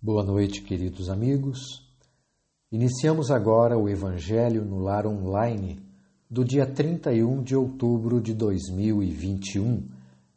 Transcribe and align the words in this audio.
Boa 0.00 0.22
noite, 0.22 0.62
queridos 0.62 1.10
amigos. 1.10 1.58
Iniciamos 2.70 3.32
agora 3.32 3.76
o 3.76 3.88
Evangelho 3.88 4.64
no 4.64 4.78
Lar 4.78 5.08
Online 5.08 5.82
do 6.30 6.44
dia 6.44 6.64
31 6.64 7.42
de 7.42 7.56
outubro 7.56 8.20
de 8.20 8.32
2021, 8.32 9.88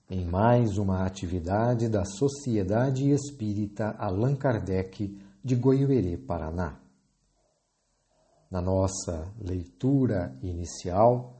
em 0.09 0.25
mais 0.25 0.79
uma 0.79 1.05
atividade 1.05 1.87
da 1.87 2.03
Sociedade 2.03 3.11
Espírita 3.11 3.95
Allan 3.99 4.35
Kardec 4.35 5.15
de 5.45 5.55
Goiuerê, 5.55 6.17
Paraná. 6.17 6.79
Na 8.49 8.63
nossa 8.63 9.31
leitura 9.39 10.35
inicial, 10.41 11.37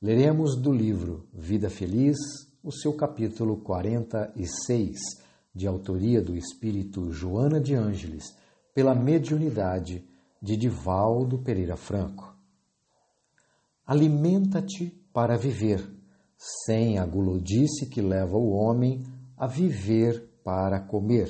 leremos 0.00 0.56
do 0.56 0.72
livro 0.72 1.28
Vida 1.30 1.68
Feliz, 1.68 2.16
o 2.64 2.72
seu 2.72 2.94
capítulo 2.94 3.58
46 3.58 5.19
de 5.54 5.66
autoria 5.66 6.22
do 6.22 6.36
espírito 6.36 7.12
Joana 7.12 7.60
de 7.60 7.74
Ângeles, 7.74 8.24
pela 8.74 8.94
mediunidade 8.94 10.04
de 10.40 10.56
Divaldo 10.56 11.38
Pereira 11.38 11.76
Franco. 11.76 12.34
Alimenta-te 13.86 14.86
para 15.12 15.36
viver, 15.36 15.84
sem 16.36 16.98
a 16.98 17.04
gulodice 17.04 17.88
que 17.90 18.00
leva 18.00 18.36
o 18.36 18.50
homem 18.50 19.04
a 19.36 19.46
viver 19.46 20.30
para 20.44 20.80
comer. 20.80 21.28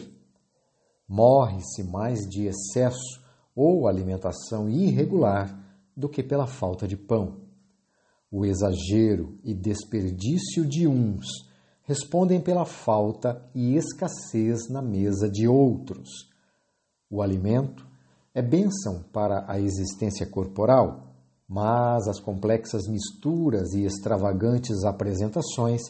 Morre-se 1.08 1.82
mais 1.82 2.20
de 2.20 2.46
excesso 2.46 3.20
ou 3.54 3.88
alimentação 3.88 4.68
irregular 4.68 5.58
do 5.96 6.08
que 6.08 6.22
pela 6.22 6.46
falta 6.46 6.86
de 6.86 6.96
pão. 6.96 7.40
O 8.30 8.44
exagero 8.44 9.38
e 9.42 9.52
desperdício 9.52 10.64
de 10.64 10.86
uns 10.86 11.26
respondem 11.90 12.40
pela 12.40 12.64
falta 12.64 13.44
e 13.52 13.74
escassez 13.74 14.68
na 14.68 14.80
mesa 14.80 15.28
de 15.28 15.48
outros. 15.48 16.30
O 17.10 17.20
alimento 17.20 17.84
é 18.32 18.40
bênção 18.40 19.02
para 19.12 19.44
a 19.48 19.58
existência 19.58 20.24
corporal, 20.24 21.12
mas 21.48 22.06
as 22.06 22.20
complexas 22.20 22.86
misturas 22.86 23.72
e 23.72 23.84
extravagantes 23.84 24.84
apresentações 24.84 25.80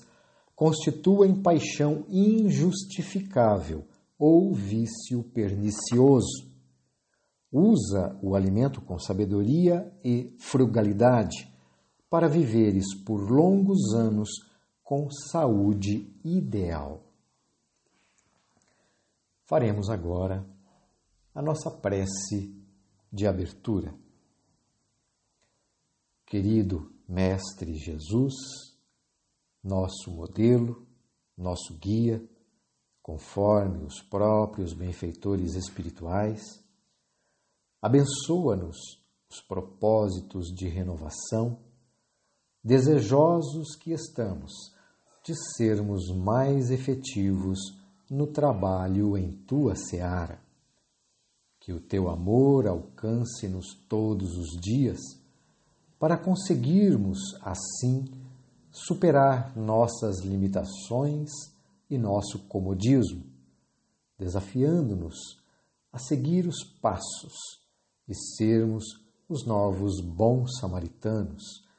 constituem 0.56 1.34
paixão 1.42 2.06
injustificável 2.08 3.84
ou 4.18 4.54
vício 4.54 5.22
pernicioso. 5.34 6.48
Usa 7.52 8.18
o 8.22 8.34
alimento 8.34 8.80
com 8.80 8.98
sabedoria 8.98 9.92
e 10.02 10.34
frugalidade 10.38 11.46
para 12.08 12.26
viveres 12.26 12.86
por 13.04 13.30
longos 13.30 13.92
anos 13.94 14.30
com 14.90 15.08
saúde 15.08 16.12
ideal. 16.24 17.00
Faremos 19.44 19.88
agora 19.88 20.44
a 21.32 21.40
nossa 21.40 21.70
prece 21.70 22.60
de 23.12 23.24
abertura. 23.24 23.94
Querido 26.26 26.92
Mestre 27.08 27.72
Jesus, 27.76 28.34
nosso 29.62 30.10
modelo, 30.10 30.84
nosso 31.38 31.78
guia, 31.78 32.20
conforme 33.00 33.84
os 33.84 34.02
próprios 34.02 34.72
benfeitores 34.72 35.54
espirituais, 35.54 36.42
abençoa-nos 37.80 38.76
os 39.30 39.40
propósitos 39.40 40.48
de 40.48 40.66
renovação, 40.66 41.60
desejosos 42.64 43.76
que 43.76 43.92
estamos 43.92 44.79
de 45.30 45.54
sermos 45.54 46.10
mais 46.10 46.72
efetivos 46.72 47.58
no 48.10 48.26
trabalho 48.26 49.16
em 49.16 49.30
tua 49.30 49.76
seara. 49.76 50.40
Que 51.60 51.72
o 51.72 51.80
teu 51.80 52.08
amor 52.08 52.66
alcance-nos 52.66 53.66
todos 53.88 54.36
os 54.36 54.60
dias, 54.60 54.98
para 56.00 56.18
conseguirmos, 56.18 57.18
assim, 57.42 58.06
superar 58.72 59.56
nossas 59.56 60.20
limitações 60.24 61.30
e 61.88 61.96
nosso 61.96 62.40
comodismo, 62.48 63.22
desafiando-nos 64.18 65.16
a 65.92 65.98
seguir 65.98 66.46
os 66.48 66.64
passos 66.80 67.34
e 68.08 68.14
sermos 68.36 68.84
os 69.28 69.46
novos 69.46 70.00
bons 70.00 70.58
samaritanos 70.58 71.69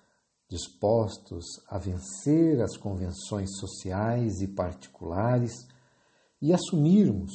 dispostos 0.51 1.45
a 1.69 1.77
vencer 1.77 2.61
as 2.61 2.75
convenções 2.75 3.57
sociais 3.57 4.41
e 4.41 4.47
particulares 4.49 5.65
e 6.41 6.51
assumirmos 6.51 7.31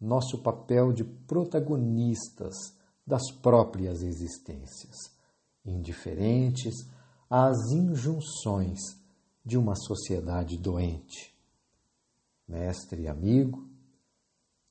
nosso 0.00 0.38
papel 0.38 0.90
de 0.90 1.04
protagonistas 1.04 2.54
das 3.06 3.30
próprias 3.42 4.02
existências, 4.02 4.96
indiferentes 5.62 6.88
às 7.28 7.70
injunções 7.70 8.80
de 9.44 9.58
uma 9.58 9.74
sociedade 9.76 10.56
doente. 10.56 11.34
Mestre 12.48 13.02
e 13.02 13.08
amigo, 13.08 13.68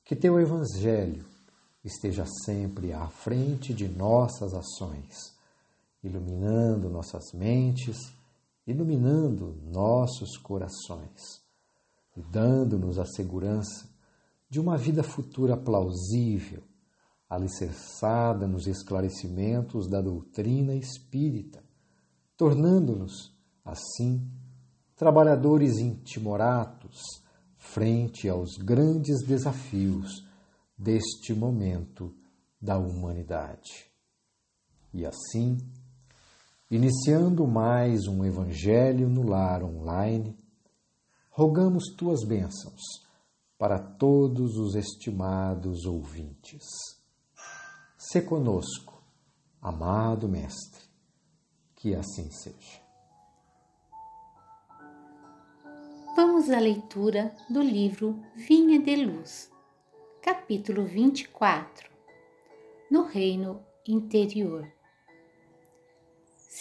que 0.04 0.16
teu 0.16 0.40
Evangelho 0.40 1.24
esteja 1.84 2.24
sempre 2.44 2.92
à 2.92 3.06
frente 3.06 3.72
de 3.72 3.86
nossas 3.86 4.52
ações 4.52 5.33
iluminando 6.04 6.90
nossas 6.90 7.32
mentes, 7.32 7.96
iluminando 8.66 9.58
nossos 9.64 10.36
corações 10.36 11.42
e 12.14 12.22
dando-nos 12.22 12.98
a 12.98 13.06
segurança 13.06 13.88
de 14.48 14.60
uma 14.60 14.76
vida 14.76 15.02
futura 15.02 15.56
plausível, 15.56 16.62
alicerçada 17.28 18.46
nos 18.46 18.66
esclarecimentos 18.66 19.88
da 19.88 20.00
doutrina 20.00 20.74
espírita, 20.74 21.64
tornando-nos, 22.36 23.34
assim, 23.64 24.30
trabalhadores 24.94 25.78
intimoratos 25.78 27.00
frente 27.56 28.28
aos 28.28 28.56
grandes 28.58 29.26
desafios 29.26 30.24
deste 30.76 31.32
momento 31.32 32.14
da 32.60 32.78
humanidade. 32.78 33.90
E 34.92 35.04
assim, 35.04 35.58
Iniciando 36.70 37.46
mais 37.46 38.06
um 38.08 38.24
Evangelho 38.24 39.06
no 39.06 39.22
Lar 39.22 39.62
online, 39.62 40.34
rogamos 41.30 41.94
tuas 41.94 42.24
bênçãos 42.24 42.80
para 43.58 43.78
todos 43.78 44.56
os 44.56 44.74
estimados 44.74 45.84
ouvintes. 45.84 46.64
Se 47.98 48.22
conosco, 48.22 49.04
amado 49.60 50.26
Mestre, 50.26 50.82
que 51.74 51.94
assim 51.94 52.30
seja. 52.30 52.82
Vamos 56.16 56.48
à 56.48 56.58
leitura 56.58 57.36
do 57.50 57.60
livro 57.60 58.18
Vinha 58.34 58.80
de 58.80 59.04
Luz, 59.04 59.50
capítulo 60.22 60.86
24 60.86 61.90
No 62.90 63.04
Reino 63.04 63.62
Interior. 63.86 64.73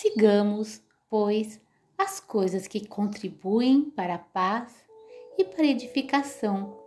Sigamos, 0.03 0.83
pois, 1.09 1.61
as 1.97 2.19
coisas 2.19 2.67
que 2.67 2.85
contribuem 2.85 3.89
para 3.89 4.15
a 4.15 4.19
paz 4.19 4.83
e 5.37 5.45
para 5.45 5.63
a 5.63 5.67
edificação 5.67 6.77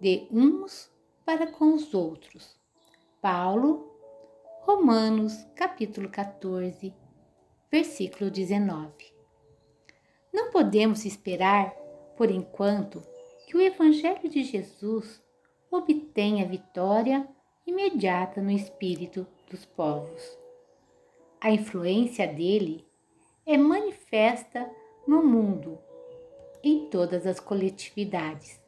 de 0.00 0.26
uns 0.28 0.90
para 1.24 1.46
com 1.46 1.72
os 1.72 1.94
outros. 1.94 2.58
Paulo, 3.22 3.96
Romanos, 4.62 5.46
capítulo 5.54 6.08
14, 6.08 6.92
versículo 7.70 8.28
19. 8.28 8.90
Não 10.32 10.50
podemos 10.50 11.04
esperar, 11.04 11.70
por 12.16 12.28
enquanto, 12.28 13.00
que 13.46 13.56
o 13.56 13.60
Evangelho 13.60 14.28
de 14.28 14.42
Jesus 14.42 15.22
obtenha 15.70 16.44
vitória 16.44 17.24
imediata 17.64 18.42
no 18.42 18.50
espírito 18.50 19.24
dos 19.48 19.64
povos 19.64 20.42
a 21.44 21.50
influência 21.50 22.26
dele 22.26 22.88
é 23.44 23.58
manifesta 23.58 24.66
no 25.06 25.22
mundo, 25.22 25.78
em 26.62 26.88
todas 26.88 27.26
as 27.26 27.38
coletividades. 27.38 28.58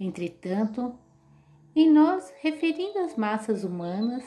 Entretanto, 0.00 0.98
em 1.74 1.90
nós, 1.92 2.32
referindo 2.40 3.00
às 3.00 3.16
massas 3.16 3.64
humanas, 3.64 4.24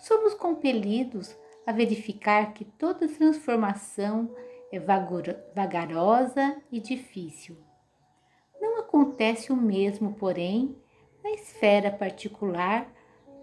somos 0.00 0.34
compelidos 0.34 1.38
a 1.64 1.70
verificar 1.70 2.52
que 2.54 2.64
toda 2.64 3.06
transformação 3.06 4.34
é 4.72 4.80
vagarosa 4.80 6.60
e 6.72 6.80
difícil. 6.80 7.56
Não 8.60 8.80
acontece 8.80 9.52
o 9.52 9.56
mesmo, 9.56 10.14
porém, 10.14 10.76
na 11.22 11.30
esfera 11.30 11.92
particular 11.92 12.92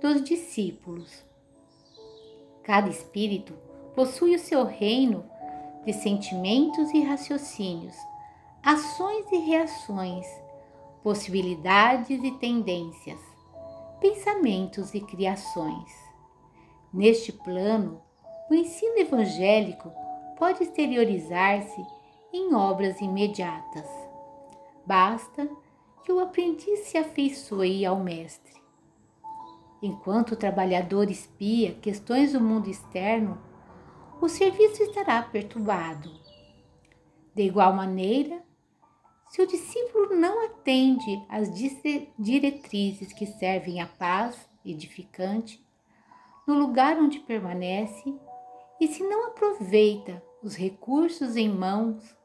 dos 0.02 0.22
discípulos. 0.22 1.26
Cada 2.62 2.90
espírito 2.90 3.58
possui 3.96 4.36
o 4.36 4.40
seu 4.40 4.66
reino 4.66 5.26
de 5.86 5.94
sentimentos 5.94 6.92
e 6.94 7.02
raciocínios, 7.02 7.96
ações 8.62 9.26
e 9.32 9.38
reações, 9.38 10.26
possibilidades 11.02 12.24
e 12.24 12.32
tendências. 12.32 13.20
pensamentos 14.02 14.94
e 14.94 15.00
criações. 15.00 15.92
Neste 16.94 17.32
plano, 17.32 18.02
o 18.50 18.54
ensino 18.54 19.00
evangélico 19.00 19.92
pode 20.38 20.64
exteriorizar-se 20.64 21.84
em 22.32 22.54
obras 22.54 23.00
imediatas. 23.02 23.90
Basta 24.86 25.50
que 26.04 26.12
o 26.12 26.20
aprendiz 26.20 26.82
se 26.82 26.98
afeiçoe 26.98 27.86
ao 27.86 27.98
mestre. 28.00 28.54
Enquanto 29.82 30.34
o 30.34 30.38
trabalhador 30.38 31.10
espia 31.10 31.74
questões 31.74 32.34
do 32.34 32.42
mundo 32.42 32.70
externo, 32.70 33.40
o 34.22 34.30
serviço 34.30 34.82
estará 34.84 35.22
perturbado. 35.22 36.12
De 37.34 37.44
igual 37.44 37.74
maneira, 37.74 38.42
se 39.30 39.42
o 39.42 39.48
discípulo 39.48 40.16
não 40.16 40.46
atende 40.46 41.22
às 41.28 41.50
diretrizes 42.18 43.12
que 43.12 43.26
servem 43.26 43.82
à 43.82 43.88
paz 43.88 44.50
edificante, 44.66 45.64
no 46.48 46.54
lugar 46.54 46.98
onde 46.98 47.20
permanece, 47.20 48.16
e 48.80 48.88
se 48.88 49.04
não 49.04 49.28
aproveita 49.28 50.24
os 50.42 50.56
recursos 50.56 51.36
em 51.36 51.50
mãos 51.50 52.16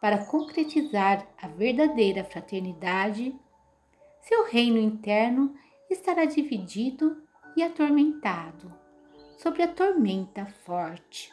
para 0.00 0.26
concretizar 0.26 1.26
a 1.40 1.48
verdadeira 1.48 2.24
fraternidade, 2.24 3.34
seu 4.20 4.44
reino 4.46 4.78
interno 4.78 5.54
estará 5.88 6.24
dividido 6.24 7.22
e 7.56 7.62
atormentado 7.62 8.81
sobre 9.42 9.64
a 9.64 9.68
tormenta 9.68 10.46
forte. 10.46 11.32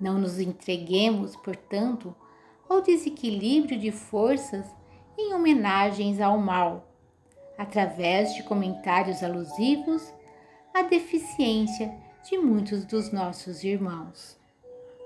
Não 0.00 0.18
nos 0.18 0.40
entreguemos, 0.40 1.36
portanto, 1.36 2.12
ao 2.68 2.82
desequilíbrio 2.82 3.78
de 3.78 3.92
forças 3.92 4.66
em 5.16 5.32
homenagens 5.32 6.20
ao 6.20 6.38
mal, 6.38 6.88
através 7.56 8.34
de 8.34 8.42
comentários 8.42 9.22
alusivos 9.22 10.12
à 10.74 10.82
deficiência 10.82 11.94
de 12.28 12.36
muitos 12.36 12.84
dos 12.84 13.12
nossos 13.12 13.62
irmãos, 13.62 14.36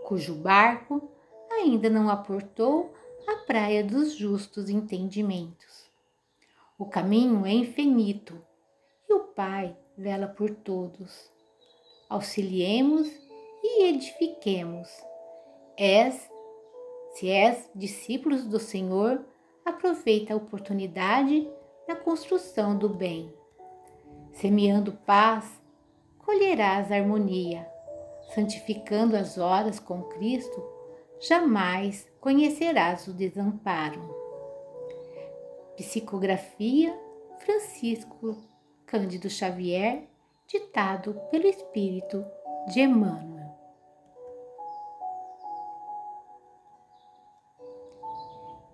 cujo 0.07 0.35
barco 0.35 1.11
ainda 1.51 1.91
não 1.91 2.09
aportou 2.09 2.95
à 3.27 3.37
praia 3.45 3.85
dos 3.85 4.17
justos 4.17 4.71
entendimentos. 4.71 5.91
O 6.79 6.87
caminho 6.87 7.45
é 7.45 7.53
infinito 7.53 8.41
e 9.07 9.13
o 9.13 9.21
Pai 9.21 9.77
vela 9.97 10.27
por 10.27 10.51
todos. 10.51 11.34
Auxiliemos 12.09 13.09
e 13.63 13.85
edifiquemos. 13.85 14.89
És, 15.77 16.31
se 17.15 17.29
és 17.31 17.69
discípulos 17.75 18.45
do 18.45 18.59
Senhor, 18.59 19.25
aproveita 19.65 20.35
a 20.35 20.37
oportunidade 20.37 21.49
na 21.89 21.97
construção 21.97 22.77
do 22.77 22.89
bem. 22.89 23.33
Semeando 24.33 24.93
paz, 25.07 25.61
colherás 26.19 26.93
harmonia. 26.93 27.67
Santificando 28.35 29.17
as 29.17 29.39
horas 29.39 29.79
com 29.79 30.03
Cristo, 30.03 30.63
jamais 31.21 32.11
conhecerás 32.21 33.07
o 33.07 33.13
desamparo. 33.13 34.15
Psicografia 35.77 36.99
Francisco 37.39 38.37
Cândido 38.87 39.29
Xavier, 39.29 40.09
ditado 40.55 41.21
pelo 41.33 41.49
Espírito 41.49 42.25
de 42.69 42.83
Emmanuel. 42.83 43.59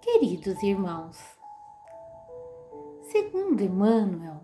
Queridos 0.03 0.63
irmãos, 0.63 1.17
segundo 3.11 3.63
Emmanuel, 3.63 4.43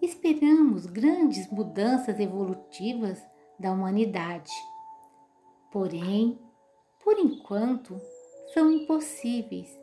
esperamos 0.00 0.86
grandes 0.86 1.46
mudanças 1.52 2.18
evolutivas 2.18 3.22
da 3.58 3.70
humanidade. 3.70 4.50
Porém, 5.70 6.40
por 7.04 7.18
enquanto, 7.18 8.00
são 8.54 8.72
impossíveis 8.72 9.78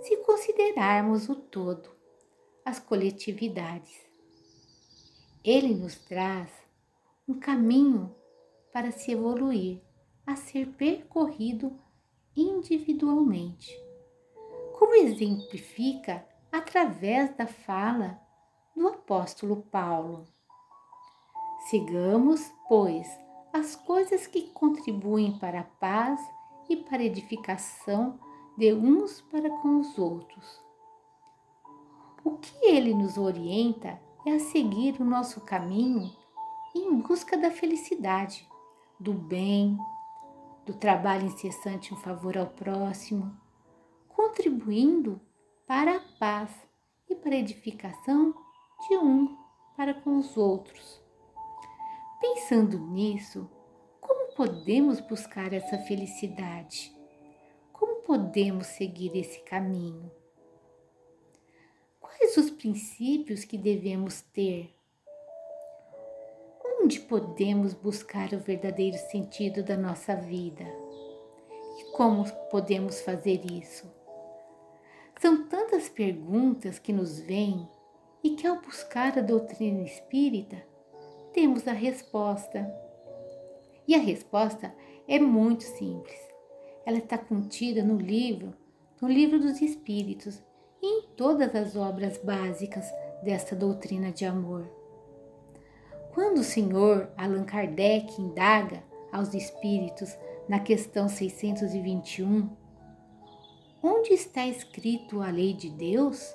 se 0.00 0.16
considerarmos 0.24 1.28
o 1.28 1.34
todo, 1.34 1.90
as 2.64 2.78
coletividades. 2.78 4.05
Ele 5.46 5.76
nos 5.76 5.94
traz 5.94 6.50
um 7.28 7.38
caminho 7.38 8.12
para 8.72 8.90
se 8.90 9.12
evoluir, 9.12 9.80
a 10.26 10.34
ser 10.34 10.66
percorrido 10.72 11.78
individualmente, 12.36 13.72
como 14.76 14.96
exemplifica 14.96 16.26
através 16.50 17.32
da 17.36 17.46
fala 17.46 18.20
do 18.74 18.88
apóstolo 18.88 19.62
Paulo. 19.70 20.26
Sigamos, 21.70 22.52
pois, 22.68 23.06
as 23.52 23.76
coisas 23.76 24.26
que 24.26 24.50
contribuem 24.50 25.38
para 25.38 25.60
a 25.60 25.64
paz 25.64 26.20
e 26.68 26.76
para 26.76 26.98
a 26.98 27.04
edificação 27.04 28.18
de 28.58 28.74
uns 28.74 29.20
para 29.20 29.48
com 29.60 29.78
os 29.78 29.96
outros. 29.96 30.60
O 32.24 32.32
que 32.32 32.66
ele 32.66 32.92
nos 32.92 33.16
orienta 33.16 34.04
é 34.26 34.32
a 34.32 34.40
seguir 34.40 35.00
o 35.00 35.04
nosso 35.04 35.40
caminho 35.40 36.10
em 36.74 36.96
busca 36.96 37.38
da 37.38 37.48
felicidade, 37.48 38.46
do 38.98 39.14
bem, 39.14 39.78
do 40.66 40.74
trabalho 40.74 41.26
incessante 41.26 41.94
em 41.94 41.96
favor 41.98 42.36
ao 42.36 42.48
próximo, 42.48 43.34
contribuindo 44.08 45.20
para 45.64 45.96
a 45.96 46.00
paz 46.18 46.50
e 47.08 47.14
para 47.14 47.36
a 47.36 47.38
edificação 47.38 48.34
de 48.88 48.98
um 48.98 49.38
para 49.76 49.94
com 49.94 50.18
os 50.18 50.36
outros. 50.36 51.00
Pensando 52.20 52.80
nisso, 52.80 53.48
como 54.00 54.34
podemos 54.34 54.98
buscar 55.00 55.52
essa 55.52 55.78
felicidade? 55.78 56.92
Como 57.72 58.02
podemos 58.02 58.66
seguir 58.66 59.16
esse 59.16 59.38
caminho? 59.44 60.10
Quais 62.18 62.34
os 62.38 62.48
princípios 62.48 63.44
que 63.44 63.58
devemos 63.58 64.22
ter? 64.22 64.74
Onde 66.80 66.98
podemos 67.00 67.74
buscar 67.74 68.32
o 68.32 68.38
verdadeiro 68.38 68.96
sentido 68.96 69.62
da 69.62 69.76
nossa 69.76 70.16
vida? 70.16 70.64
E 71.78 71.92
como 71.92 72.24
podemos 72.50 73.02
fazer 73.02 73.44
isso? 73.44 73.92
São 75.20 75.46
tantas 75.46 75.90
perguntas 75.90 76.78
que 76.78 76.90
nos 76.90 77.20
vêm 77.20 77.68
e 78.24 78.30
que, 78.30 78.46
ao 78.46 78.62
buscar 78.62 79.18
a 79.18 79.22
doutrina 79.22 79.82
espírita, 79.82 80.56
temos 81.34 81.68
a 81.68 81.72
resposta. 81.72 82.66
E 83.86 83.94
a 83.94 83.98
resposta 83.98 84.74
é 85.06 85.18
muito 85.18 85.64
simples. 85.64 86.18
Ela 86.86 86.98
está 86.98 87.18
contida 87.18 87.84
no 87.84 87.98
livro, 87.98 88.54
no 89.02 89.08
livro 89.08 89.38
dos 89.38 89.60
Espíritos 89.60 90.42
em 90.86 91.02
todas 91.16 91.54
as 91.54 91.74
obras 91.74 92.18
básicas 92.18 92.86
desta 93.22 93.56
doutrina 93.56 94.12
de 94.12 94.24
amor. 94.24 94.64
Quando 96.14 96.38
o 96.38 96.44
senhor 96.44 97.10
Allan 97.16 97.44
Kardec 97.44 98.20
indaga 98.20 98.82
aos 99.12 99.34
espíritos 99.34 100.16
na 100.48 100.60
questão 100.60 101.08
621, 101.08 102.48
onde 103.82 104.14
está 104.14 104.46
escrito 104.46 105.20
a 105.20 105.30
lei 105.30 105.52
de 105.52 105.70
Deus? 105.70 106.34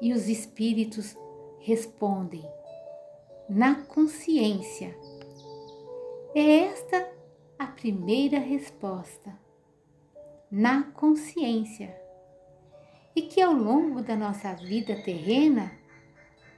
E 0.00 0.12
os 0.12 0.28
espíritos 0.28 1.16
respondem: 1.58 2.44
na 3.48 3.76
consciência. 3.86 4.94
É 6.34 6.64
esta 6.64 7.10
a 7.58 7.66
primeira 7.66 8.38
resposta. 8.38 9.32
Na 10.50 10.82
consciência. 10.82 12.05
E 13.16 13.22
que 13.22 13.40
ao 13.40 13.54
longo 13.54 14.02
da 14.02 14.14
nossa 14.14 14.52
vida 14.52 14.94
terrena, 14.94 15.72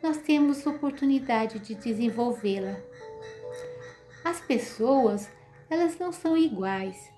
nós 0.02 0.18
temos 0.18 0.66
oportunidade 0.66 1.60
de 1.60 1.76
desenvolvê-la. 1.76 2.76
As 4.24 4.40
pessoas, 4.40 5.30
elas 5.70 5.96
não 5.98 6.12
são 6.12 6.36
iguais, 6.36 7.10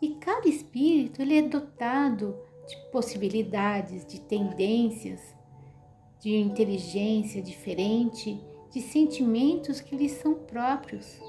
e 0.00 0.16
cada 0.16 0.46
espírito 0.46 1.22
ele 1.22 1.38
é 1.38 1.42
dotado 1.42 2.36
de 2.68 2.76
possibilidades, 2.92 4.04
de 4.04 4.20
tendências, 4.20 5.34
de 6.20 6.36
inteligência 6.36 7.42
diferente 7.42 8.38
de 8.72 8.80
sentimentos 8.80 9.80
que 9.80 9.94
lhes 9.94 10.12
são 10.12 10.34
próprios. 10.34 11.20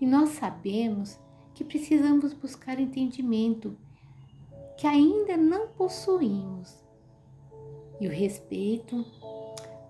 E 0.00 0.06
nós 0.06 0.30
sabemos 0.30 1.18
que 1.54 1.64
precisamos 1.64 2.32
buscar 2.32 2.78
entendimento 2.78 3.76
que 4.76 4.86
ainda 4.86 5.36
não 5.36 5.68
possuímos 5.68 6.84
e 8.00 8.06
o 8.06 8.10
respeito 8.10 9.04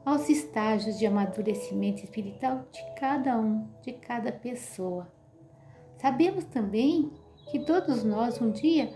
aos 0.04 0.28
estágios 0.28 0.98
de 0.98 1.06
amadurecimento 1.06 2.04
espiritual 2.04 2.64
de 2.70 2.80
cada 2.94 3.36
um, 3.36 3.66
de 3.82 3.92
cada 3.92 4.30
pessoa. 4.30 5.10
Sabemos 5.96 6.44
também 6.44 7.10
que 7.50 7.58
todos 7.64 8.04
nós 8.04 8.40
um 8.40 8.50
dia 8.50 8.92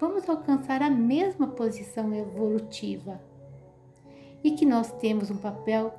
vamos 0.00 0.28
alcançar 0.28 0.82
a 0.82 0.88
mesma 0.88 1.48
posição 1.48 2.14
evolutiva 2.14 3.20
e 4.42 4.52
que 4.52 4.64
nós 4.64 4.90
temos 4.92 5.30
um 5.30 5.36
papel 5.36 5.94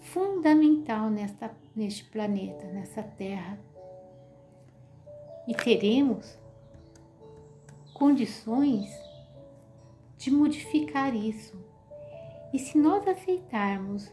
fundamental 0.00 1.08
nesta, 1.08 1.50
neste 1.74 2.04
planeta, 2.04 2.66
nessa 2.66 3.02
Terra. 3.02 3.58
E 5.46 5.54
teremos 5.54 6.38
condições 7.94 8.90
de 10.18 10.30
modificar 10.30 11.14
isso. 11.14 11.56
E 12.52 12.58
se 12.58 12.76
nós 12.76 13.06
aceitarmos 13.06 14.12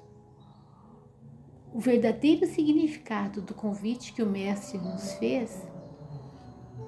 o 1.74 1.80
verdadeiro 1.80 2.46
significado 2.46 3.42
do 3.42 3.56
convite 3.56 4.14
que 4.14 4.22
o 4.22 4.30
Mestre 4.30 4.78
nos 4.78 5.14
fez, 5.14 5.66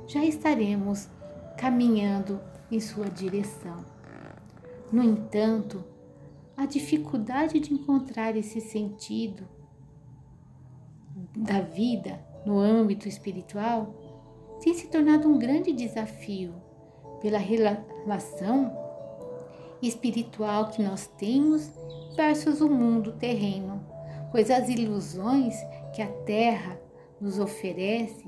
já 0.06 0.24
estaremos 0.24 1.10
caminhando 1.58 2.40
em 2.72 2.80
sua 2.80 3.10
direção. 3.10 3.84
No 4.92 5.02
entanto, 5.02 5.84
a 6.56 6.68
dificuldade 6.68 7.60
de 7.60 7.74
encontrar 7.74 8.36
esse 8.36 8.62
sentido 8.62 9.48
da 11.36 11.62
vida 11.62 12.24
no 12.46 12.60
âmbito 12.60 13.08
espiritual 13.08 13.96
tem 14.62 14.74
se 14.74 14.88
tornado 14.88 15.28
um 15.28 15.40
grande 15.40 15.72
desafio 15.72 16.63
pela 17.24 17.40
relação 17.40 18.72
espiritual 19.82 20.70
que 20.70 20.84
nós 20.84 21.08
temos 21.18 21.72
versus 22.16 22.62
o 22.62 22.70
mundo 22.70 23.14
terreno 23.14 23.94
pois 24.34 24.50
as 24.50 24.68
ilusões 24.68 25.56
que 25.94 26.02
a 26.02 26.12
terra 26.24 26.82
nos 27.22 27.38
oferece 27.38 28.28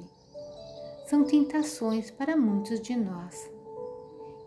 são 1.07 1.23
tentações 1.23 2.11
para 2.11 2.37
muitos 2.37 2.79
de 2.79 2.95
nós. 2.95 3.51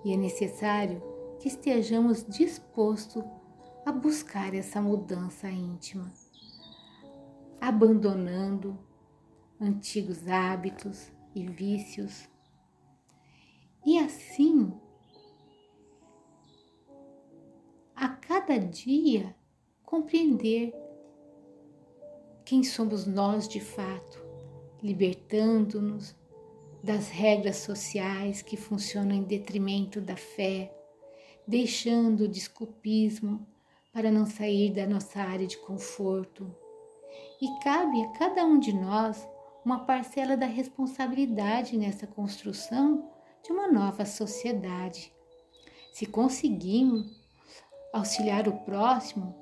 E 0.04 0.12
é 0.12 0.16
necessário 0.16 1.02
que 1.40 1.48
estejamos 1.48 2.24
dispostos 2.24 3.24
a 3.84 3.90
buscar 3.90 4.54
essa 4.54 4.80
mudança 4.80 5.50
íntima, 5.50 6.12
abandonando 7.60 8.78
antigos 9.60 10.28
hábitos 10.28 11.10
e 11.34 11.44
vícios. 11.44 12.28
E 13.84 13.98
assim, 13.98 14.72
a 17.94 18.08
cada 18.08 18.58
dia, 18.58 19.34
compreender 19.84 20.74
quem 22.44 22.62
somos 22.62 23.06
nós 23.06 23.48
de 23.48 23.60
fato, 23.60 24.24
libertando-nos 24.82 26.16
das 26.82 27.08
regras 27.08 27.56
sociais 27.56 28.40
que 28.40 28.56
funcionam 28.56 29.16
em 29.16 29.22
detrimento 29.22 30.00
da 30.00 30.16
fé, 30.16 30.72
deixando 31.46 32.22
o 32.24 32.28
desculpismo 32.28 33.46
para 33.92 34.10
não 34.10 34.26
sair 34.26 34.72
da 34.72 34.86
nossa 34.86 35.20
área 35.20 35.46
de 35.46 35.58
conforto. 35.58 36.54
E 37.40 37.48
cabe 37.64 38.02
a 38.02 38.08
cada 38.12 38.44
um 38.44 38.58
de 38.58 38.72
nós 38.72 39.28
uma 39.64 39.84
parcela 39.84 40.36
da 40.36 40.46
responsabilidade 40.46 41.76
nessa 41.76 42.06
construção 42.06 43.10
de 43.44 43.52
uma 43.52 43.70
nova 43.70 44.04
sociedade. 44.04 45.12
Se 45.92 46.06
conseguimos 46.06 47.20
auxiliar 47.92 48.48
o 48.48 48.58
próximo, 48.64 49.34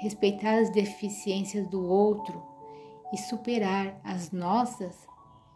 respeitar 0.00 0.58
as 0.58 0.70
deficiências 0.70 1.68
do 1.68 1.82
outro, 1.84 2.54
e 3.14 3.16
superar 3.16 4.00
as 4.02 4.32
nossas, 4.32 5.06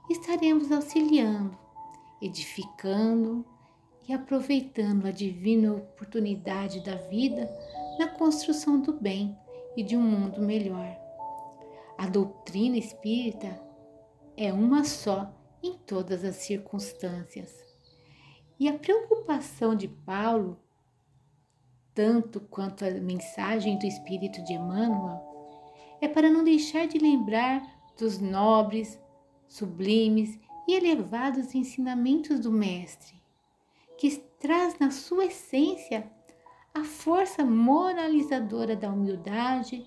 estaremos 0.09 0.71
auxiliando, 0.71 1.59
edificando 2.23 3.45
e 4.09 4.13
aproveitando 4.13 5.07
a 5.07 5.11
divina 5.11 5.75
oportunidade 5.75 6.81
da 6.85 6.95
vida 6.95 7.51
na 7.99 8.07
construção 8.07 8.81
do 8.81 8.93
bem 8.93 9.37
e 9.77 9.83
de 9.83 9.97
um 9.97 10.03
mundo 10.03 10.41
melhor. 10.41 10.97
A 11.99 12.07
doutrina 12.07 12.77
espírita 12.77 13.61
é 14.37 14.53
uma 14.53 14.85
só 14.85 15.29
em 15.61 15.75
todas 15.79 16.25
as 16.25 16.37
circunstâncias. 16.37 17.68
E 18.59 18.69
a 18.69 18.77
preocupação 18.77 19.75
de 19.77 19.87
Paulo, 19.87 20.59
tanto 21.95 22.41
quanto 22.41 22.85
a 22.85 22.91
mensagem 22.91 23.79
do 23.79 23.87
Espírito 23.87 24.43
de 24.45 24.55
Emmanuel, 24.55 25.23
é 26.01 26.09
para 26.09 26.29
não 26.29 26.43
deixar 26.43 26.89
de 26.89 26.99
lembrar 26.99 27.63
dos 27.97 28.19
nobres, 28.19 28.99
sublimes 29.47 30.39
e 30.67 30.75
elevados 30.75 31.55
ensinamentos 31.55 32.41
do 32.41 32.51
Mestre, 32.51 33.15
que 33.97 34.11
traz 34.41 34.79
na 34.79 34.91
sua 34.91 35.27
essência 35.27 36.11
a 36.75 36.85
força 36.85 37.45
moralizadora 37.45 38.77
da 38.77 38.91
humildade 38.91 39.87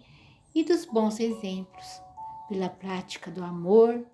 e 0.55 0.63
dos 0.63 0.85
bons 0.85 1.19
exemplos, 1.19 2.01
pela 2.47 2.69
prática 2.69 3.29
do 3.29 3.43
amor 3.43 4.05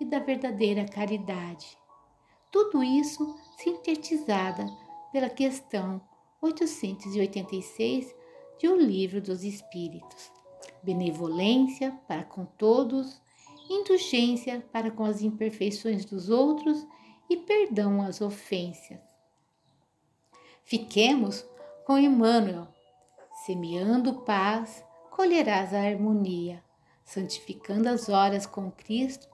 e 0.00 0.04
da 0.04 0.18
verdadeira 0.18 0.84
caridade. 0.84 1.78
Tudo 2.54 2.84
isso 2.84 3.36
sintetizada 3.58 4.64
pela 5.10 5.28
questão 5.28 6.00
886 6.40 8.14
de 8.60 8.68
O 8.68 8.76
Livro 8.76 9.20
dos 9.20 9.42
Espíritos 9.42 10.30
benevolência 10.80 11.98
para 12.06 12.22
com 12.22 12.44
todos, 12.44 13.20
indulgência 13.68 14.64
para 14.70 14.92
com 14.92 15.04
as 15.04 15.20
imperfeições 15.20 16.04
dos 16.04 16.30
outros 16.30 16.86
e 17.28 17.38
perdão 17.38 18.00
às 18.00 18.20
ofensas. 18.20 19.00
Fiquemos 20.62 21.44
com 21.84 21.98
Emmanuel, 21.98 22.68
semeando 23.44 24.20
paz, 24.20 24.84
colherás 25.10 25.74
a 25.74 25.80
harmonia, 25.80 26.62
santificando 27.04 27.88
as 27.88 28.08
horas 28.08 28.46
com 28.46 28.70
Cristo, 28.70 29.28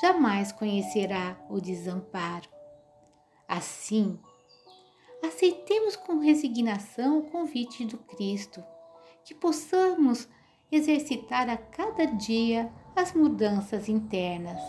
jamais 0.00 0.50
conhecerá 0.50 1.38
o 1.48 1.60
desamparo. 1.60 2.53
Assim, 3.48 4.18
aceitemos 5.22 5.96
com 5.96 6.18
resignação 6.18 7.18
o 7.18 7.30
convite 7.30 7.84
do 7.84 7.98
Cristo, 7.98 8.62
que 9.24 9.34
possamos 9.34 10.28
exercitar 10.70 11.48
a 11.48 11.56
cada 11.56 12.06
dia 12.06 12.72
as 12.96 13.12
mudanças 13.12 13.88
internas. 13.88 14.60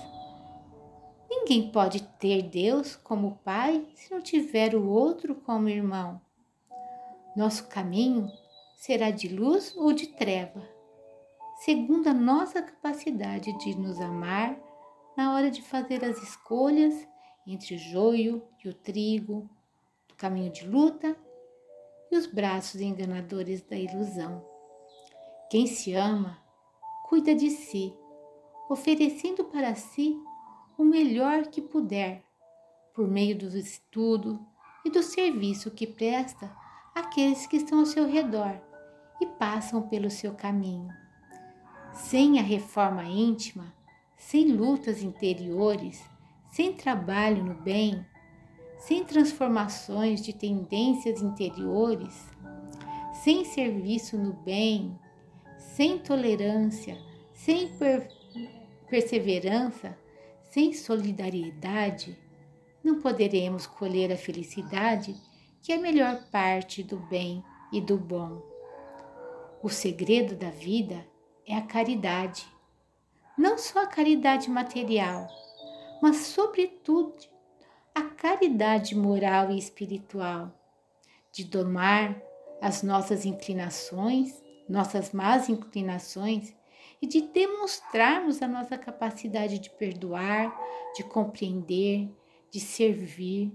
Ninguém 1.30 1.72
pode 1.72 2.04
ter 2.20 2.44
Deus 2.44 2.96
como 2.96 3.40
Pai 3.44 3.86
se 3.94 4.12
não 4.12 4.22
tiver 4.22 4.76
o 4.76 4.88
outro 4.88 5.36
como 5.36 5.70
irmão. 5.70 6.22
Nosso 7.36 7.68
caminho 7.68 8.32
será 8.76 9.12
de 9.12 9.28
luz 9.28 9.76
ou 9.76 9.94
de 9.94 10.08
treva, 10.08 10.62
segundo 11.58 12.08
a 12.08 12.14
nossa 12.14 12.62
capacidade 12.62 13.58
de 13.60 13.78
nos 13.78 14.00
amar 14.00 14.58
na 15.18 15.34
hora 15.34 15.52
de 15.52 15.62
fazer 15.62 16.04
as 16.04 16.22
escolhas 16.22 17.08
entre 17.46 17.76
o 17.76 17.78
joio 17.78 18.44
e 18.64 18.70
o 18.70 18.74
trigo, 18.74 19.50
do 20.08 20.16
caminho 20.16 20.52
de 20.52 20.68
luta 20.68 21.16
e 22.12 22.18
os 22.18 22.26
braços 22.26 22.82
enganadores 22.82 23.62
da 23.62 23.76
ilusão. 23.76 24.46
Quem 25.50 25.68
se 25.68 25.94
ama, 25.94 26.42
cuida 27.08 27.36
de 27.36 27.50
si, 27.50 27.94
oferecendo 28.70 29.44
para 29.46 29.76
si 29.76 30.20
o 30.78 30.84
melhor 30.84 31.48
que 31.48 31.62
puder, 31.62 32.24
por 32.94 33.08
meio 33.08 33.38
do 33.38 33.58
estudo 33.58 34.40
e 34.84 34.90
do 34.90 35.04
serviço 35.04 35.72
que 35.72 35.86
presta 35.86 36.56
àqueles 36.94 37.46
que 37.46 37.58
estão 37.58 37.80
ao 37.80 37.86
seu 37.86 38.08
redor 38.08 38.60
e 39.22 39.26
passam 39.26 39.88
pelo 39.88 40.10
seu 40.10 40.34
caminho. 40.34 40.90
Sem 41.94 42.40
a 42.40 42.42
reforma 42.42 43.04
íntima, 43.04 43.74
sem 44.18 44.52
lutas 44.52 45.02
interiores, 45.02 46.04
sem 46.56 46.72
trabalho 46.72 47.44
no 47.44 47.54
bem, 47.54 48.06
sem 48.78 49.04
transformações 49.04 50.22
de 50.22 50.32
tendências 50.32 51.22
interiores, 51.22 52.30
sem 53.12 53.44
serviço 53.44 54.18
no 54.18 54.32
bem, 54.32 54.98
sem 55.58 56.00
tolerância, 56.00 56.98
sem 57.34 57.68
per 57.78 58.08
perseverança, 58.90 59.98
sem 60.50 60.72
solidariedade, 60.72 62.18
não 62.82 63.02
poderemos 63.02 63.68
colher 63.68 64.14
a 64.14 64.18
felicidade 64.18 65.14
que 65.62 65.74
é 65.74 65.76
a 65.76 65.82
melhor 65.82 66.26
parte 66.32 66.82
do 66.82 66.96
bem 66.96 67.44
e 67.70 67.82
do 67.82 67.98
bom. 67.98 68.42
O 69.62 69.68
segredo 69.68 70.38
da 70.38 70.52
vida 70.52 71.06
é 71.46 71.54
a 71.54 71.62
caridade. 71.62 72.48
Não 73.38 73.58
só 73.58 73.84
a 73.84 73.88
caridade 73.88 74.50
material, 74.50 75.28
mas, 76.02 76.18
sobretudo, 76.18 77.16
a 77.94 78.04
caridade 78.04 78.96
moral 78.96 79.52
e 79.52 79.58
espiritual, 79.58 80.52
de 81.32 81.46
domar 81.46 82.22
as 82.62 82.84
nossas 82.84 83.26
inclinações 83.26 84.46
nossas 84.68 85.12
más 85.12 85.48
inclinações 85.48 86.54
e 87.02 87.08
de 87.08 87.22
demonstrarmos 87.22 88.42
a 88.42 88.48
nossa 88.48 88.78
capacidade 88.78 89.60
de 89.60 89.70
perdoar, 89.70 90.56
de 90.96 91.04
compreender, 91.04 92.10
de 92.50 92.60
servir 92.60 93.54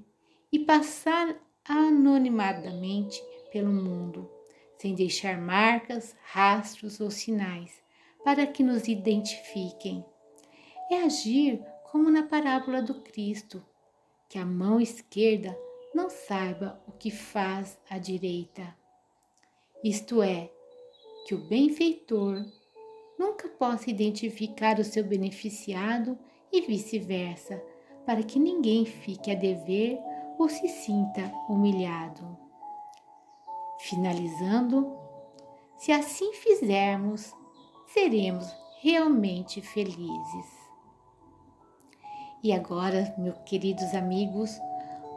e 0.52 0.58
passar 0.58 1.36
anonimadamente 1.64 3.22
pelo 3.52 3.72
mundo, 3.72 4.30
sem 4.78 4.94
deixar 4.94 5.38
marcas, 5.38 6.16
rastros 6.22 7.00
ou 7.00 7.10
sinais 7.10 7.80
para 8.24 8.46
que 8.46 8.62
nos 8.62 8.86
identifiquem. 8.86 10.04
É 10.90 11.02
agir 11.02 11.62
como 11.90 12.10
na 12.10 12.22
parábola 12.22 12.80
do 12.80 12.94
Cristo, 13.02 13.64
que 14.28 14.38
a 14.38 14.46
mão 14.46 14.80
esquerda 14.80 15.58
não 15.92 16.08
saiba 16.08 16.80
o 16.86 16.92
que 16.92 17.10
faz 17.10 17.76
a 17.90 17.98
direita. 17.98 18.76
Isto 19.82 20.22
é, 20.22 20.50
que 21.26 21.34
o 21.34 21.48
benfeitor 21.48 22.44
nunca 23.18 23.48
possa 23.48 23.90
identificar 23.90 24.78
o 24.78 24.84
seu 24.84 25.02
beneficiado 25.02 26.16
e 26.52 26.60
vice-versa, 26.60 27.62
para 28.06 28.22
que 28.22 28.38
ninguém 28.38 28.84
fique 28.86 29.30
a 29.30 29.34
dever 29.34 29.98
ou 30.38 30.48
se 30.48 30.68
sinta 30.68 31.32
humilhado. 31.48 32.38
Finalizando, 33.80 34.96
se 35.76 35.90
assim 35.90 36.32
fizermos, 36.34 37.34
seremos 37.86 38.46
realmente 38.80 39.60
felizes. 39.60 40.59
E 42.42 42.52
agora, 42.54 43.14
meus 43.18 43.36
queridos 43.44 43.94
amigos, 43.94 44.58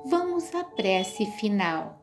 vamos 0.06 0.54
à 0.54 0.64
prece 0.64 1.26
final. 1.26 1.98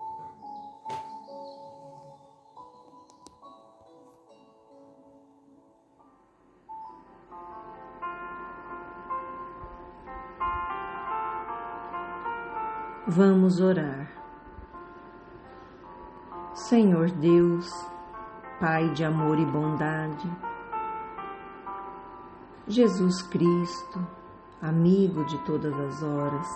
Vamos 13.07 13.61
orar. 13.61 14.09
Senhor 16.55 17.11
Deus, 17.11 17.71
Pai 18.61 18.91
de 18.91 19.05
amor 19.05 19.39
e 19.39 19.45
bondade, 19.45 20.31
Jesus 22.69 23.23
Cristo, 23.23 24.20
amigo 24.63 25.25
de 25.25 25.39
todas 25.45 25.73
as 25.73 26.03
horas, 26.03 26.47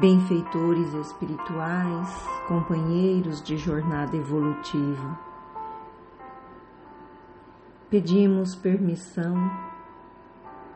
benfeitores 0.00 0.94
espirituais, 0.94 2.08
companheiros 2.46 3.42
de 3.42 3.58
jornada 3.58 4.16
evolutiva. 4.16 5.18
Pedimos 7.90 8.54
permissão 8.54 9.34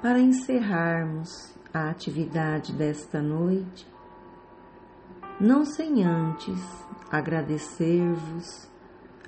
para 0.02 0.18
encerrarmos 0.18 1.54
a 1.72 1.88
atividade 1.88 2.72
desta 2.72 3.22
noite, 3.22 3.86
não 5.40 5.64
sem 5.64 6.04
antes 6.04 6.60
agradecer-vos 7.10 8.68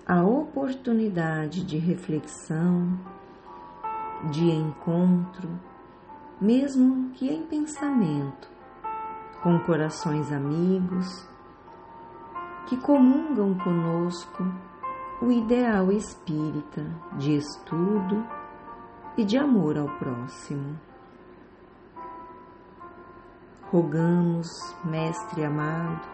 a 0.06 0.22
oportunidade 0.22 1.64
de 1.64 1.78
reflexão, 1.78 2.98
de 4.30 4.50
encontro, 4.50 5.48
mesmo 6.40 7.10
que 7.10 7.28
em 7.28 7.42
pensamento, 7.46 8.48
com 9.42 9.58
corações 9.60 10.32
amigos 10.32 11.28
que 12.66 12.76
comungam 12.78 13.54
conosco 13.58 14.44
o 15.20 15.30
ideal 15.30 15.92
espírita 15.92 16.84
de 17.18 17.36
estudo 17.36 18.26
e 19.16 19.24
de 19.24 19.38
amor 19.38 19.76
ao 19.78 19.88
próximo. 19.98 20.78
Rogamos, 23.70 24.48
Mestre 24.84 25.44
amado, 25.44 26.08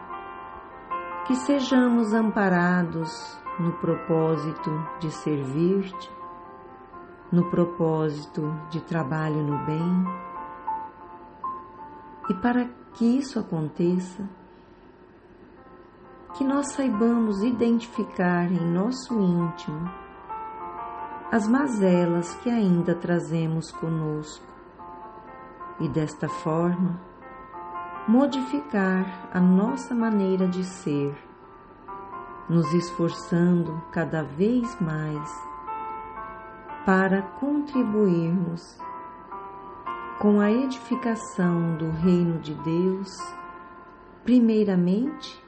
que 1.27 1.35
sejamos 1.37 2.13
amparados 2.13 3.39
no 3.59 3.73
propósito 3.75 4.71
de 4.99 5.11
servir-te, 5.11 6.11
no 7.33 7.49
propósito 7.51 8.53
de 8.71 8.81
trabalho 8.81 9.43
no 9.43 9.65
bem. 9.65 10.05
E 12.29 12.35
para 12.35 12.69
que 12.95 13.05
isso 13.05 13.39
aconteça, 13.39 14.29
que 16.35 16.45
nós 16.45 16.73
saibamos 16.73 17.43
identificar 17.43 18.51
em 18.51 18.73
nosso 18.73 19.21
íntimo 19.21 19.91
as 21.31 21.47
mazelas 21.47 22.35
que 22.37 22.51
ainda 22.51 22.95
trazemos 22.95 23.71
conosco 23.71 24.45
e 25.79 25.89
desta 25.89 26.29
forma 26.29 27.01
modificar 28.09 29.29
a 29.33 29.41
nossa 29.41 29.95
maneira 29.95 30.49
de 30.49 30.65
ser, 30.65 31.17
nos 32.49 32.73
esforçando 32.75 33.81
cada 33.93 34.23
vez 34.23 34.81
mais 34.81 35.50
para 36.85 37.23
contribuirmos 37.23 38.79
com 40.19 40.41
a 40.41 40.51
edificação 40.51 41.77
do 41.77 41.91
Reino 41.91 42.39
de 42.41 42.55
Deus, 42.55 43.09
primeiramente 44.25 45.43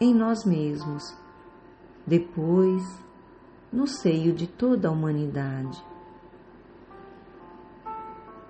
em 0.00 0.14
nós 0.14 0.44
mesmos, 0.44 1.16
depois 2.06 2.82
no 3.72 3.86
seio 3.86 4.32
de 4.32 4.46
toda 4.46 4.88
a 4.88 4.90
humanidade. 4.90 5.82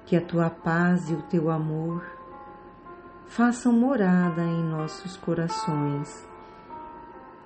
Que 0.07 0.17
a 0.17 0.21
tua 0.21 0.51
paz 0.51 1.09
e 1.09 1.15
o 1.15 1.23
teu 1.23 1.51
amor 1.51 2.05
façam 3.27 3.73
morada 3.73 4.43
em 4.43 4.63
nossos 4.63 5.17
corações 5.17 6.29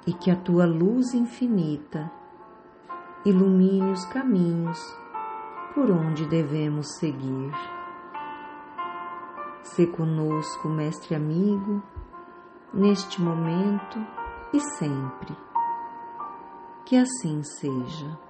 e 0.06 0.12
que 0.12 0.30
a 0.30 0.36
tua 0.36 0.66
luz 0.66 1.14
infinita 1.14 2.17
ilumine 3.24 3.90
os 3.90 4.04
caminhos 4.06 4.78
por 5.74 5.90
onde 5.90 6.26
devemos 6.26 6.86
seguir. 6.98 7.52
Se 9.62 9.86
conosco, 9.86 10.68
Mestre 10.68 11.14
amigo, 11.14 11.82
neste 12.72 13.20
momento 13.20 13.98
e 14.52 14.60
sempre. 14.60 15.36
Que 16.84 16.96
assim 16.96 17.42
seja. 17.42 18.27